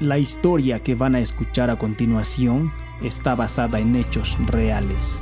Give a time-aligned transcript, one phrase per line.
[0.00, 2.70] La historia que van a escuchar a continuación
[3.02, 5.20] está basada en hechos reales.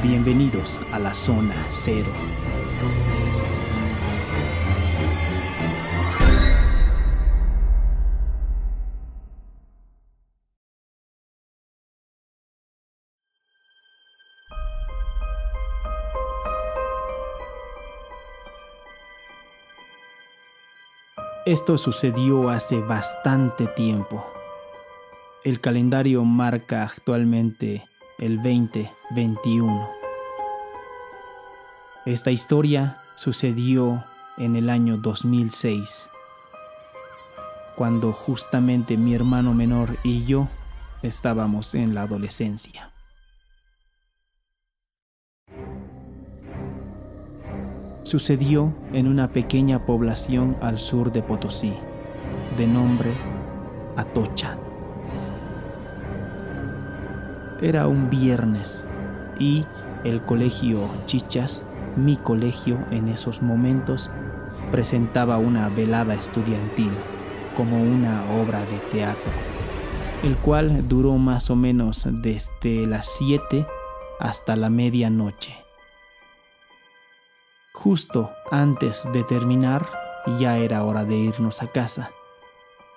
[0.00, 2.06] Bienvenidos a la zona cero.
[21.46, 24.24] Esto sucedió hace bastante tiempo.
[25.44, 27.86] El calendario marca actualmente
[28.18, 29.90] el 2021.
[32.06, 34.06] Esta historia sucedió
[34.38, 36.08] en el año 2006,
[37.76, 40.48] cuando justamente mi hermano menor y yo
[41.02, 42.93] estábamos en la adolescencia.
[48.04, 51.72] Sucedió en una pequeña población al sur de Potosí,
[52.58, 53.10] de nombre
[53.96, 54.58] Atocha.
[57.62, 58.86] Era un viernes
[59.38, 59.64] y
[60.04, 61.62] el colegio Chichas,
[61.96, 64.10] mi colegio en esos momentos,
[64.70, 66.92] presentaba una velada estudiantil
[67.56, 69.32] como una obra de teatro,
[70.22, 73.66] el cual duró más o menos desde las 7
[74.20, 75.63] hasta la medianoche.
[77.74, 79.84] Justo antes de terminar,
[80.38, 82.12] ya era hora de irnos a casa.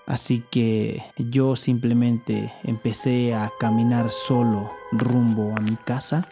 [0.06, 6.26] Así que yo simplemente empecé a caminar solo rumbo a mi casa.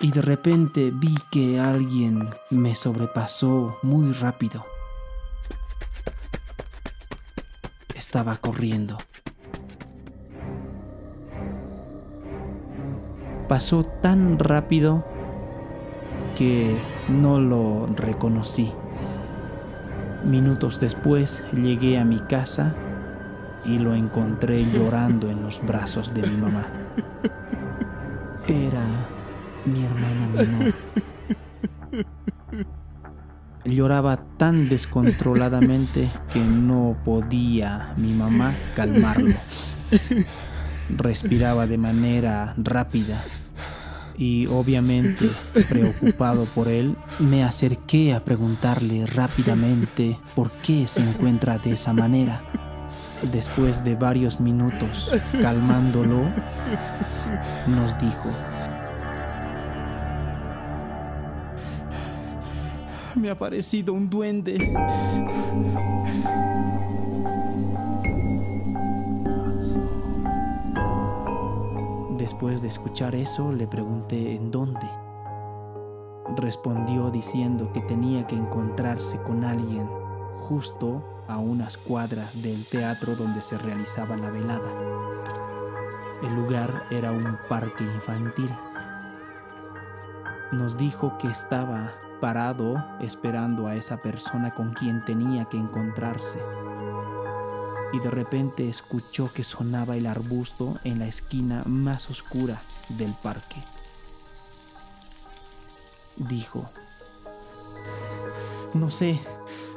[0.00, 4.64] Y de repente vi que alguien me sobrepasó muy rápido.
[7.94, 8.98] Estaba corriendo.
[13.48, 15.13] Pasó tan rápido
[16.36, 16.76] que
[17.08, 18.72] no lo reconocí.
[20.24, 22.74] Minutos después llegué a mi casa
[23.64, 26.66] y lo encontré llorando en los brazos de mi mamá.
[28.48, 28.84] Era
[29.64, 30.74] mi hermano menor.
[33.64, 39.36] Lloraba tan descontroladamente que no podía mi mamá calmarlo.
[40.90, 43.24] Respiraba de manera rápida
[44.16, 45.28] y obviamente
[45.68, 52.42] preocupado por él, me acerqué a preguntarle rápidamente por qué se encuentra de esa manera.
[53.32, 55.10] Después de varios minutos
[55.40, 56.22] calmándolo,
[57.66, 58.28] nos dijo,
[63.14, 64.74] me ha parecido un duende.
[72.24, 74.88] Después de escuchar eso, le pregunté en dónde.
[76.38, 79.86] Respondió diciendo que tenía que encontrarse con alguien
[80.38, 84.72] justo a unas cuadras del teatro donde se realizaba la velada.
[86.22, 88.48] El lugar era un parque infantil.
[90.50, 91.92] Nos dijo que estaba
[92.22, 96.38] parado esperando a esa persona con quien tenía que encontrarse
[97.94, 103.62] y de repente escuchó que sonaba el arbusto en la esquina más oscura del parque.
[106.16, 106.68] Dijo,
[108.74, 109.20] no sé,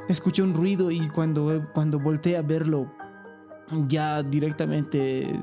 [0.08, 2.92] escuché un ruido y cuando, cuando volteé a verlo,
[3.86, 5.40] ya directamente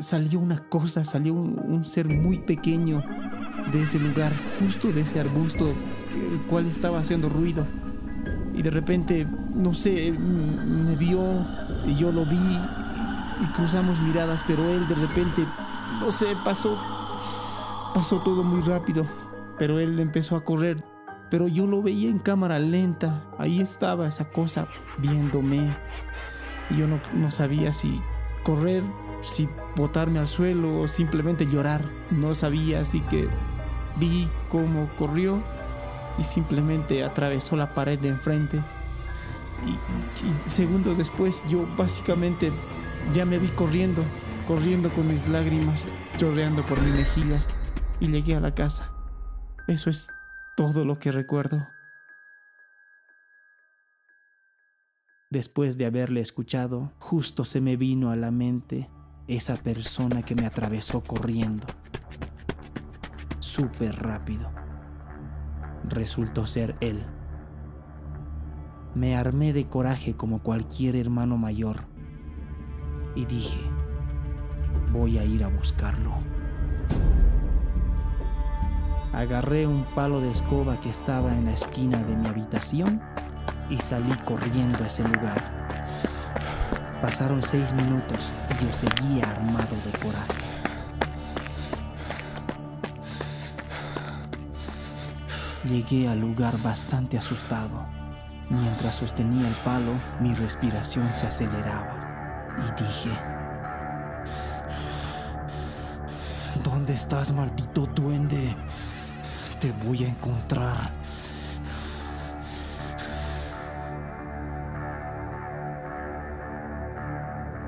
[0.00, 3.04] salió una cosa, salió un, un ser muy pequeño
[3.72, 7.64] de ese lugar, justo de ese arbusto, el cual estaba haciendo ruido
[8.56, 11.20] y de repente, no sé, me vio
[11.84, 12.58] y yo lo vi
[13.42, 15.44] y cruzamos miradas, pero él de repente,
[16.00, 16.78] no sé, pasó,
[17.94, 19.04] pasó todo muy rápido,
[19.58, 20.82] pero él empezó a correr,
[21.30, 24.66] pero yo lo veía en cámara lenta, ahí estaba esa cosa
[24.98, 25.76] viéndome
[26.70, 28.00] y yo no, no sabía si
[28.42, 28.82] correr,
[29.22, 33.28] si botarme al suelo o simplemente llorar, no sabía, así que
[33.98, 35.40] vi cómo corrió
[36.18, 38.60] y simplemente atravesó la pared de enfrente.
[39.64, 42.52] Y, segundos después yo básicamente
[43.12, 44.02] ya me vi corriendo,
[44.46, 45.84] corriendo con mis lágrimas
[46.18, 47.44] chorreando por mi mejilla
[48.00, 48.90] y llegué a la casa.
[49.68, 50.08] Eso es
[50.56, 51.66] todo lo que recuerdo.
[55.30, 58.88] Después de haberle escuchado, justo se me vino a la mente
[59.26, 61.66] esa persona que me atravesó corriendo.
[63.40, 64.50] Súper rápido
[65.88, 67.04] resultó ser él.
[68.96, 71.80] Me armé de coraje como cualquier hermano mayor
[73.14, 73.60] y dije,
[74.90, 76.14] voy a ir a buscarlo.
[79.12, 83.02] Agarré un palo de escoba que estaba en la esquina de mi habitación
[83.68, 85.44] y salí corriendo a ese lugar.
[87.02, 90.42] Pasaron seis minutos y yo seguía armado de coraje.
[95.64, 98.05] Llegué al lugar bastante asustado.
[98.48, 103.10] Mientras sostenía el palo, mi respiración se aceleraba y dije,
[106.62, 108.54] ¿Dónde estás, maldito duende?
[109.60, 110.76] Te voy a encontrar.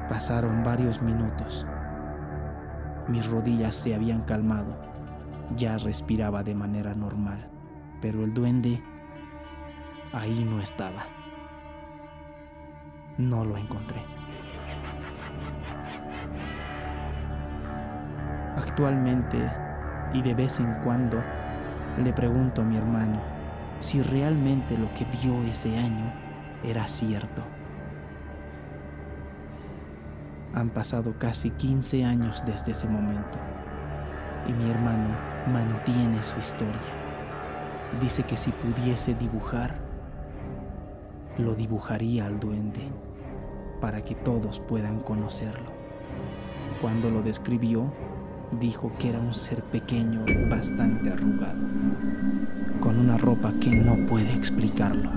[0.08, 1.66] Pasaron varios minutos.
[3.08, 4.80] Mis rodillas se habían calmado.
[5.56, 7.50] Ya respiraba de manera normal.
[8.00, 8.82] Pero el duende
[10.12, 11.02] ahí no estaba.
[13.18, 14.00] No lo encontré.
[18.56, 19.38] Actualmente
[20.12, 21.22] y de vez en cuando
[22.02, 23.20] le pregunto a mi hermano
[23.78, 26.12] si realmente lo que vio ese año
[26.64, 27.42] era cierto.
[30.54, 33.38] Han pasado casi 15 años desde ese momento
[34.46, 35.16] y mi hermano
[35.52, 36.80] mantiene su historia.
[38.00, 39.87] Dice que si pudiese dibujar,
[41.38, 42.82] lo dibujaría al duende
[43.80, 45.70] para que todos puedan conocerlo.
[46.82, 47.92] Cuando lo describió,
[48.60, 51.58] dijo que era un ser pequeño bastante arrugado,
[52.80, 55.10] con una ropa que no puede explicarlo.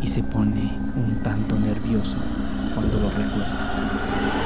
[0.00, 2.16] Y se pone un tanto nervioso
[2.74, 4.43] cuando lo recuerda.